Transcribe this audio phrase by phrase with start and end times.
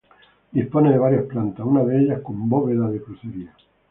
[0.51, 3.55] Dispone de varias plantas, una de ellas con bóveda de crucería.